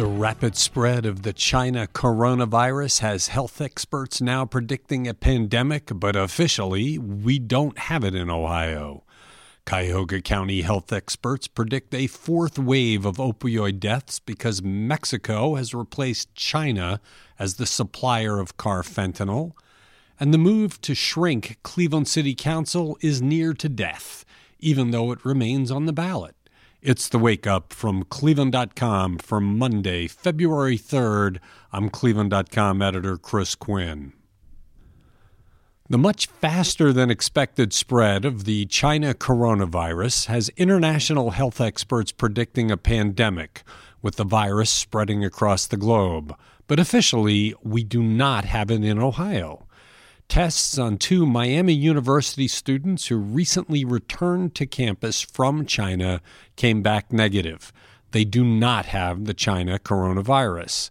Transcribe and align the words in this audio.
The 0.00 0.06
rapid 0.06 0.56
spread 0.56 1.04
of 1.04 1.24
the 1.24 1.34
China 1.34 1.86
coronavirus 1.86 3.00
has 3.00 3.28
health 3.28 3.60
experts 3.60 4.22
now 4.22 4.46
predicting 4.46 5.06
a 5.06 5.12
pandemic, 5.12 5.90
but 5.94 6.16
officially, 6.16 6.96
we 6.96 7.38
don't 7.38 7.78
have 7.78 8.02
it 8.02 8.14
in 8.14 8.30
Ohio. 8.30 9.04
Cuyahoga 9.66 10.22
County 10.22 10.62
health 10.62 10.90
experts 10.90 11.48
predict 11.48 11.92
a 11.92 12.06
fourth 12.06 12.58
wave 12.58 13.04
of 13.04 13.18
opioid 13.18 13.78
deaths 13.78 14.20
because 14.20 14.62
Mexico 14.62 15.56
has 15.56 15.74
replaced 15.74 16.34
China 16.34 17.02
as 17.38 17.56
the 17.56 17.66
supplier 17.66 18.40
of 18.40 18.56
carfentanil, 18.56 19.52
and 20.18 20.32
the 20.32 20.38
move 20.38 20.80
to 20.80 20.94
shrink 20.94 21.58
Cleveland 21.62 22.08
City 22.08 22.34
Council 22.34 22.96
is 23.02 23.20
near 23.20 23.52
to 23.52 23.68
death, 23.68 24.24
even 24.60 24.92
though 24.92 25.12
it 25.12 25.26
remains 25.26 25.70
on 25.70 25.84
the 25.84 25.92
ballot. 25.92 26.34
It's 26.82 27.10
the 27.10 27.18
wake 27.18 27.46
up 27.46 27.74
from 27.74 28.04
Cleveland.com 28.04 29.18
for 29.18 29.38
Monday, 29.38 30.08
February 30.08 30.78
3rd. 30.78 31.38
I'm 31.74 31.90
Cleveland.com 31.90 32.80
editor 32.80 33.18
Chris 33.18 33.54
Quinn. 33.54 34.14
The 35.90 35.98
much 35.98 36.24
faster 36.24 36.90
than 36.90 37.10
expected 37.10 37.74
spread 37.74 38.24
of 38.24 38.44
the 38.44 38.64
China 38.64 39.12
coronavirus 39.12 40.26
has 40.26 40.48
international 40.56 41.32
health 41.32 41.60
experts 41.60 42.12
predicting 42.12 42.70
a 42.70 42.78
pandemic, 42.78 43.62
with 44.00 44.16
the 44.16 44.24
virus 44.24 44.70
spreading 44.70 45.22
across 45.22 45.66
the 45.66 45.76
globe. 45.76 46.34
But 46.66 46.80
officially, 46.80 47.54
we 47.62 47.84
do 47.84 48.02
not 48.02 48.46
have 48.46 48.70
it 48.70 48.82
in 48.82 48.98
Ohio. 48.98 49.66
Tests 50.30 50.78
on 50.78 50.96
two 50.96 51.26
Miami 51.26 51.72
University 51.72 52.46
students 52.46 53.08
who 53.08 53.16
recently 53.16 53.84
returned 53.84 54.54
to 54.54 54.64
campus 54.64 55.20
from 55.20 55.66
China 55.66 56.20
came 56.54 56.82
back 56.82 57.12
negative. 57.12 57.72
They 58.12 58.24
do 58.24 58.44
not 58.44 58.86
have 58.86 59.24
the 59.24 59.34
China 59.34 59.80
coronavirus. 59.80 60.90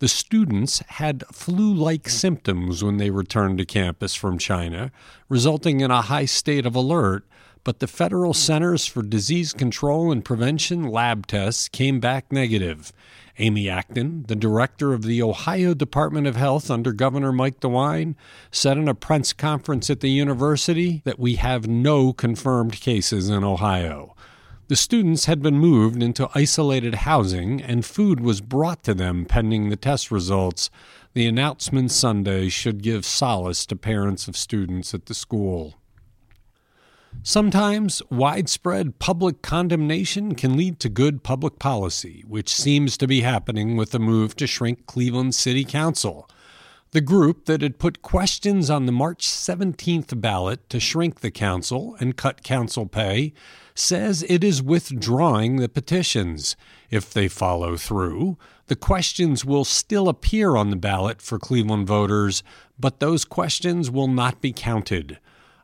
The 0.00 0.08
students 0.08 0.80
had 0.88 1.22
flu 1.30 1.72
like 1.72 2.08
symptoms 2.08 2.82
when 2.82 2.96
they 2.96 3.10
returned 3.10 3.58
to 3.58 3.64
campus 3.64 4.16
from 4.16 4.38
China, 4.38 4.90
resulting 5.28 5.80
in 5.80 5.92
a 5.92 6.02
high 6.02 6.24
state 6.24 6.66
of 6.66 6.74
alert. 6.74 7.24
But 7.62 7.78
the 7.78 7.86
Federal 7.86 8.34
Centers 8.34 8.86
for 8.86 9.02
Disease 9.02 9.52
Control 9.52 10.10
and 10.10 10.24
Prevention 10.24 10.82
lab 10.82 11.28
tests 11.28 11.68
came 11.68 12.00
back 12.00 12.32
negative. 12.32 12.92
Amy 13.40 13.70
Acton, 13.70 14.24
the 14.28 14.36
director 14.36 14.92
of 14.92 15.02
the 15.02 15.22
Ohio 15.22 15.72
Department 15.72 16.26
of 16.26 16.36
Health 16.36 16.70
under 16.70 16.92
Governor 16.92 17.32
Mike 17.32 17.58
DeWine, 17.60 18.14
said 18.52 18.76
in 18.76 18.86
a 18.86 18.94
press 18.94 19.32
conference 19.32 19.88
at 19.88 20.00
the 20.00 20.10
university 20.10 21.00
that 21.06 21.18
we 21.18 21.36
have 21.36 21.66
no 21.66 22.12
confirmed 22.12 22.80
cases 22.80 23.30
in 23.30 23.42
Ohio. 23.42 24.14
The 24.68 24.76
students 24.76 25.24
had 25.24 25.40
been 25.40 25.58
moved 25.58 26.02
into 26.02 26.28
isolated 26.34 26.96
housing, 26.96 27.62
and 27.62 27.84
food 27.84 28.20
was 28.20 28.42
brought 28.42 28.84
to 28.84 28.94
them 28.94 29.24
pending 29.24 29.70
the 29.70 29.76
test 29.76 30.10
results. 30.10 30.70
The 31.14 31.26
announcement 31.26 31.90
Sunday 31.90 32.50
should 32.50 32.82
give 32.82 33.06
solace 33.06 33.64
to 33.66 33.74
parents 33.74 34.28
of 34.28 34.36
students 34.36 34.92
at 34.92 35.06
the 35.06 35.14
school. 35.14 35.79
Sometimes 37.22 38.00
widespread 38.10 38.98
public 38.98 39.42
condemnation 39.42 40.34
can 40.34 40.56
lead 40.56 40.80
to 40.80 40.88
good 40.88 41.22
public 41.22 41.58
policy, 41.58 42.24
which 42.26 42.52
seems 42.52 42.96
to 42.96 43.06
be 43.06 43.20
happening 43.20 43.76
with 43.76 43.90
the 43.90 43.98
move 43.98 44.34
to 44.36 44.46
shrink 44.46 44.86
Cleveland 44.86 45.34
City 45.34 45.64
Council. 45.64 46.28
The 46.92 47.00
group 47.00 47.44
that 47.44 47.62
had 47.62 47.78
put 47.78 48.02
questions 48.02 48.68
on 48.68 48.86
the 48.86 48.92
March 48.92 49.28
17th 49.28 50.20
ballot 50.20 50.68
to 50.70 50.80
shrink 50.80 51.20
the 51.20 51.30
council 51.30 51.96
and 52.00 52.16
cut 52.16 52.42
council 52.42 52.86
pay 52.86 53.32
says 53.74 54.24
it 54.28 54.42
is 54.42 54.62
withdrawing 54.62 55.56
the 55.56 55.68
petitions. 55.68 56.56
If 56.90 57.12
they 57.12 57.28
follow 57.28 57.76
through, 57.76 58.38
the 58.66 58.76
questions 58.76 59.44
will 59.44 59.64
still 59.64 60.08
appear 60.08 60.56
on 60.56 60.70
the 60.70 60.76
ballot 60.76 61.22
for 61.22 61.38
Cleveland 61.38 61.86
voters, 61.86 62.42
but 62.78 62.98
those 62.98 63.24
questions 63.24 63.90
will 63.90 64.08
not 64.08 64.40
be 64.40 64.52
counted. 64.52 65.18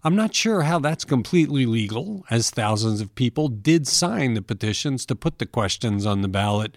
I'm 0.07 0.15
not 0.15 0.37
sure 0.37 0.63
how 0.63 0.79
that's 0.79 1.05
completely 1.05 1.67
legal, 1.67 2.25
as 2.31 2.49
thousands 2.49 3.01
of 3.01 3.17
people 3.17 3.49
did 3.49 3.89
sign 3.89 4.35
the 4.35 4.41
petitions 4.41 5.05
to 5.07 5.17
put 5.17 5.41
the 5.41 5.47
questions 5.47 6.07
on 6.07 6.21
the 6.21 6.29
ballot, 6.29 6.77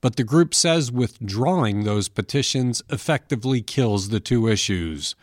but 0.00 0.14
the 0.14 0.22
group 0.22 0.54
says 0.54 0.92
withdrawing 0.92 1.82
those 1.82 2.08
petitions 2.08 2.80
effectively 2.88 3.62
kills 3.62 4.10
the 4.10 4.20
two 4.20 4.46
issues. 4.46 5.16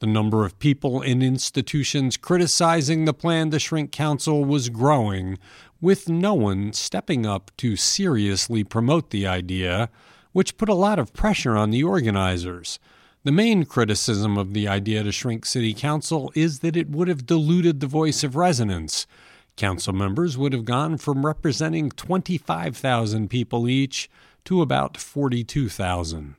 The 0.00 0.06
number 0.06 0.44
of 0.44 0.58
people 0.58 1.00
and 1.00 1.22
institutions 1.22 2.18
criticizing 2.18 3.06
the 3.06 3.14
plan 3.14 3.52
to 3.52 3.58
shrink 3.58 3.90
council 3.90 4.44
was 4.44 4.68
growing, 4.68 5.38
with 5.80 6.10
no 6.10 6.34
one 6.34 6.74
stepping 6.74 7.24
up 7.24 7.50
to 7.56 7.74
seriously 7.74 8.64
promote 8.64 9.08
the 9.08 9.26
idea, 9.26 9.88
which 10.32 10.58
put 10.58 10.68
a 10.68 10.74
lot 10.74 10.98
of 10.98 11.14
pressure 11.14 11.56
on 11.56 11.70
the 11.70 11.84
organizers. 11.84 12.78
The 13.28 13.32
main 13.32 13.66
criticism 13.66 14.38
of 14.38 14.54
the 14.54 14.66
idea 14.66 15.02
to 15.02 15.12
shrink 15.12 15.44
city 15.44 15.74
council 15.74 16.32
is 16.34 16.60
that 16.60 16.78
it 16.78 16.88
would 16.88 17.08
have 17.08 17.26
diluted 17.26 17.80
the 17.80 17.86
voice 17.86 18.24
of 18.24 18.36
residents. 18.36 19.06
Council 19.54 19.92
members 19.92 20.38
would 20.38 20.54
have 20.54 20.64
gone 20.64 20.96
from 20.96 21.26
representing 21.26 21.90
25,000 21.90 23.28
people 23.28 23.68
each 23.68 24.08
to 24.46 24.62
about 24.62 24.96
42,000. 24.96 26.36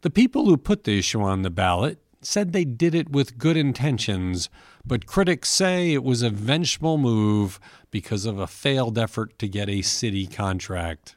The 0.00 0.08
people 0.08 0.46
who 0.46 0.56
put 0.56 0.84
the 0.84 0.98
issue 0.98 1.20
on 1.20 1.42
the 1.42 1.50
ballot 1.50 1.98
said 2.22 2.54
they 2.54 2.64
did 2.64 2.94
it 2.94 3.10
with 3.10 3.36
good 3.36 3.58
intentions, 3.58 4.48
but 4.82 5.04
critics 5.04 5.50
say 5.50 5.92
it 5.92 6.02
was 6.02 6.22
a 6.22 6.30
vengeful 6.30 6.96
move 6.96 7.60
because 7.90 8.24
of 8.24 8.38
a 8.38 8.46
failed 8.46 8.96
effort 8.96 9.38
to 9.40 9.46
get 9.46 9.68
a 9.68 9.82
city 9.82 10.26
contract. 10.26 11.16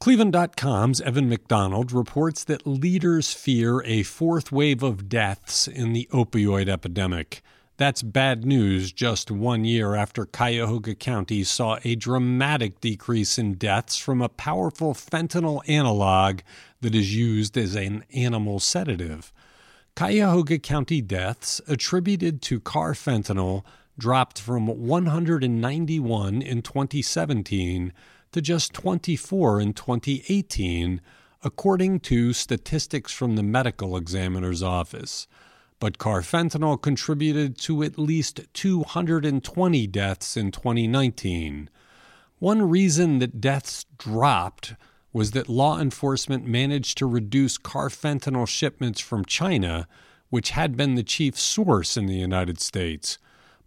Cleveland.com's 0.00 1.02
Evan 1.02 1.28
MacDonald 1.28 1.92
reports 1.92 2.42
that 2.44 2.66
leaders 2.66 3.34
fear 3.34 3.82
a 3.82 4.02
fourth 4.02 4.50
wave 4.50 4.82
of 4.82 5.10
deaths 5.10 5.68
in 5.68 5.92
the 5.92 6.08
opioid 6.10 6.70
epidemic. 6.70 7.42
That's 7.76 8.02
bad 8.02 8.46
news 8.46 8.92
just 8.92 9.30
one 9.30 9.66
year 9.66 9.94
after 9.94 10.24
Cuyahoga 10.24 10.94
County 10.94 11.44
saw 11.44 11.78
a 11.84 11.96
dramatic 11.96 12.80
decrease 12.80 13.36
in 13.36 13.56
deaths 13.56 13.98
from 13.98 14.22
a 14.22 14.30
powerful 14.30 14.94
fentanyl 14.94 15.60
analog 15.68 16.40
that 16.80 16.94
is 16.94 17.14
used 17.14 17.58
as 17.58 17.74
an 17.74 18.04
animal 18.14 18.58
sedative. 18.58 19.34
Cuyahoga 19.96 20.58
County 20.60 21.02
deaths 21.02 21.60
attributed 21.68 22.40
to 22.40 22.58
carfentanil 22.58 23.64
dropped 23.98 24.40
from 24.40 24.66
191 24.66 26.40
in 26.40 26.62
2017 26.62 27.92
to 28.32 28.40
just 28.40 28.72
24 28.72 29.60
in 29.60 29.72
2018, 29.72 31.00
according 31.42 32.00
to 32.00 32.32
statistics 32.32 33.12
from 33.12 33.36
the 33.36 33.42
medical 33.42 33.96
examiner's 33.96 34.62
office 34.62 35.26
but 35.80 35.98
carfentanil 35.98 36.80
contributed 36.80 37.58
to 37.58 37.82
at 37.82 37.98
least 37.98 38.40
220 38.52 39.86
deaths 39.86 40.36
in 40.36 40.52
2019. 40.52 41.70
One 42.38 42.68
reason 42.68 43.18
that 43.18 43.40
deaths 43.40 43.86
dropped 43.98 44.74
was 45.12 45.32
that 45.32 45.48
law 45.48 45.80
enforcement 45.80 46.46
managed 46.46 46.98
to 46.98 47.06
reduce 47.06 47.58
carfentanil 47.58 48.46
shipments 48.46 49.00
from 49.00 49.24
China, 49.24 49.88
which 50.28 50.50
had 50.50 50.76
been 50.76 50.94
the 50.94 51.02
chief 51.02 51.38
source 51.38 51.96
in 51.96 52.06
the 52.06 52.14
United 52.14 52.60
States. 52.60 53.18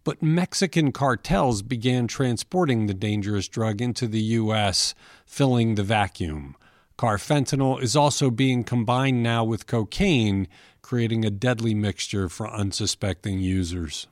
But 0.04 0.22
Mexican 0.22 0.92
cartels 0.92 1.62
began 1.62 2.06
transporting 2.06 2.86
the 2.86 2.94
dangerous 2.94 3.48
drug 3.48 3.80
into 3.80 4.06
the 4.06 4.20
U.S., 4.20 4.94
filling 5.24 5.74
the 5.74 5.82
vacuum. 5.82 6.56
Carfentanil 6.98 7.82
is 7.82 7.96
also 7.96 8.30
being 8.30 8.64
combined 8.64 9.22
now 9.22 9.42
with 9.44 9.66
cocaine 9.66 10.46
creating 10.82 11.24
a 11.24 11.30
deadly 11.30 11.74
mixture 11.74 12.28
for 12.28 12.48
unsuspecting 12.48 13.40
users. 13.40 14.06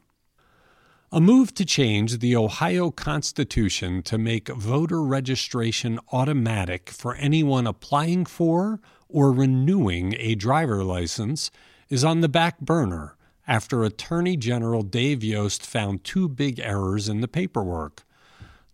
A 1.12 1.20
move 1.20 1.52
to 1.54 1.66
change 1.66 2.20
the 2.20 2.34
Ohio 2.34 2.90
Constitution 2.90 4.02
to 4.04 4.16
make 4.16 4.48
voter 4.48 5.02
registration 5.02 6.00
automatic 6.10 6.88
for 6.88 7.14
anyone 7.16 7.66
applying 7.66 8.24
for 8.24 8.80
or 9.10 9.30
renewing 9.30 10.14
a 10.18 10.34
driver 10.34 10.82
license 10.82 11.50
is 11.90 12.02
on 12.02 12.22
the 12.22 12.30
back 12.30 12.58
burner 12.60 13.14
after 13.52 13.84
Attorney 13.84 14.34
General 14.34 14.80
Dave 14.80 15.22
Yost 15.22 15.66
found 15.66 16.02
two 16.04 16.26
big 16.26 16.58
errors 16.58 17.06
in 17.06 17.20
the 17.20 17.28
paperwork. 17.28 18.02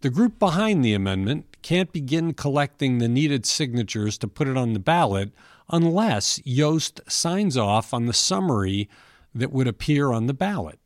The 0.02 0.08
group 0.08 0.38
behind 0.38 0.84
the 0.84 0.94
amendment 0.94 1.46
can't 1.62 1.92
begin 1.92 2.32
collecting 2.32 2.98
the 2.98 3.08
needed 3.08 3.44
signatures 3.44 4.16
to 4.18 4.28
put 4.28 4.46
it 4.46 4.56
on 4.56 4.74
the 4.74 4.78
ballot 4.78 5.32
unless 5.68 6.40
Yost 6.44 7.00
signs 7.08 7.56
off 7.56 7.92
on 7.92 8.06
the 8.06 8.12
summary 8.12 8.88
that 9.34 9.50
would 9.50 9.66
appear 9.66 10.12
on 10.12 10.28
the 10.28 10.32
ballot. 10.32 10.78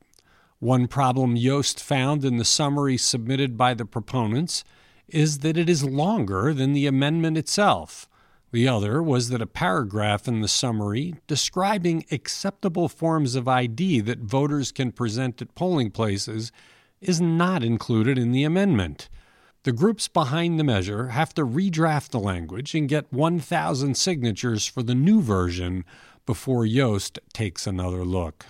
One 0.58 0.88
problem 0.88 1.36
Yost 1.36 1.78
found 1.78 2.24
in 2.24 2.38
the 2.38 2.46
summary 2.46 2.96
submitted 2.96 3.58
by 3.58 3.74
the 3.74 3.84
proponents 3.84 4.64
is 5.06 5.40
that 5.40 5.58
it 5.58 5.68
is 5.68 5.84
longer 5.84 6.54
than 6.54 6.72
the 6.72 6.86
amendment 6.86 7.36
itself. 7.36 8.08
The 8.52 8.68
other 8.68 9.02
was 9.02 9.30
that 9.30 9.40
a 9.40 9.46
paragraph 9.46 10.28
in 10.28 10.42
the 10.42 10.48
summary 10.48 11.14
describing 11.26 12.04
acceptable 12.10 12.86
forms 12.86 13.34
of 13.34 13.48
ID 13.48 14.00
that 14.00 14.18
voters 14.18 14.70
can 14.70 14.92
present 14.92 15.40
at 15.40 15.54
polling 15.54 15.90
places 15.90 16.52
is 17.00 17.18
not 17.18 17.64
included 17.64 18.18
in 18.18 18.30
the 18.30 18.44
amendment. 18.44 19.08
The 19.62 19.72
groups 19.72 20.06
behind 20.06 20.58
the 20.58 20.64
measure 20.64 21.08
have 21.08 21.32
to 21.34 21.46
redraft 21.46 22.10
the 22.10 22.20
language 22.20 22.74
and 22.74 22.88
get 22.88 23.10
1,000 23.10 23.96
signatures 23.96 24.66
for 24.66 24.82
the 24.82 24.94
new 24.94 25.22
version 25.22 25.84
before 26.26 26.66
Yost 26.66 27.18
takes 27.32 27.66
another 27.66 28.04
look. 28.04 28.46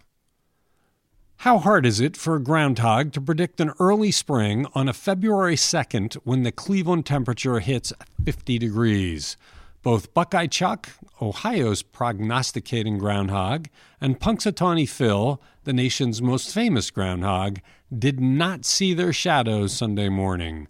How 1.36 1.58
hard 1.58 1.86
is 1.86 2.00
it 2.00 2.16
for 2.16 2.34
a 2.34 2.42
groundhog 2.42 3.12
to 3.12 3.20
predict 3.20 3.60
an 3.60 3.72
early 3.78 4.10
spring 4.10 4.66
on 4.74 4.88
a 4.88 4.92
February 4.92 5.56
2nd 5.56 6.14
when 6.24 6.42
the 6.42 6.52
Cleveland 6.52 7.06
temperature 7.06 7.60
hits 7.60 7.92
50 8.24 8.58
degrees? 8.58 9.36
Both 9.82 10.14
Buckeye 10.14 10.46
Chuck, 10.46 10.90
Ohio's 11.20 11.82
prognosticating 11.82 12.98
groundhog, 12.98 13.68
and 14.00 14.20
Punxsutawney 14.20 14.88
Phil, 14.88 15.42
the 15.64 15.72
nation's 15.72 16.22
most 16.22 16.54
famous 16.54 16.88
groundhog, 16.90 17.58
did 17.96 18.20
not 18.20 18.64
see 18.64 18.94
their 18.94 19.12
shadows 19.12 19.72
Sunday 19.72 20.08
morning. 20.08 20.68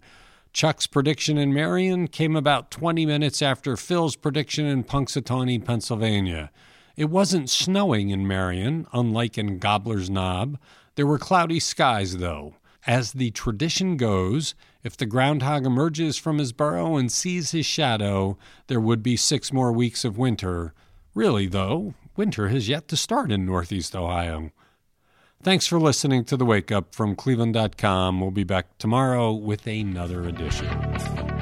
Chuck's 0.51 0.87
prediction 0.87 1.37
in 1.37 1.53
Marion 1.53 2.07
came 2.07 2.35
about 2.35 2.71
20 2.71 3.05
minutes 3.05 3.43
after 3.43 3.77
Phil's 3.77 4.15
prediction 4.15 4.65
in 4.65 4.83
Punxsutawney, 4.83 5.63
Pennsylvania. 5.63 6.49
It 6.95 7.05
wasn't 7.05 7.51
snowing 7.51 8.09
in 8.09 8.27
Marion, 8.27 8.87
unlike 8.93 9.37
in 9.37 9.59
Gobbler's 9.59 10.09
Knob. 10.09 10.57
There 10.95 11.07
were 11.07 11.19
cloudy 11.19 11.59
skies, 11.59 12.17
though. 12.17 12.55
As 12.85 13.13
the 13.13 13.31
tradition 13.31 13.95
goes, 13.95 14.55
if 14.83 14.97
the 14.97 15.05
groundhog 15.05 15.65
emerges 15.65 16.17
from 16.17 16.37
his 16.37 16.51
burrow 16.51 16.97
and 16.97 17.11
sees 17.11 17.51
his 17.51 17.65
shadow, 17.65 18.37
there 18.67 18.81
would 18.81 19.01
be 19.01 19.15
six 19.15 19.53
more 19.53 19.71
weeks 19.71 20.03
of 20.03 20.17
winter. 20.17 20.73
Really, 21.15 21.47
though, 21.47 21.93
winter 22.17 22.49
has 22.49 22.67
yet 22.67 22.89
to 22.89 22.97
start 22.97 23.31
in 23.31 23.45
Northeast 23.45 23.95
Ohio. 23.95 24.51
Thanks 25.41 25.67
for 25.67 25.79
listening 25.79 26.25
to 26.25 26.37
The 26.37 26.45
Wake 26.45 26.71
Up 26.71 26.93
from 26.93 27.15
Cleveland.com. 27.15 28.19
We'll 28.19 28.31
be 28.31 28.43
back 28.43 28.77
tomorrow 28.77 29.31
with 29.31 29.65
another 29.67 30.25
edition. 30.25 31.32